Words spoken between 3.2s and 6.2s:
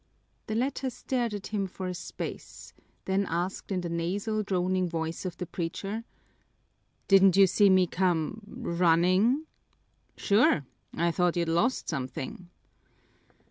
asked in the nasal, droning voice of the preacher,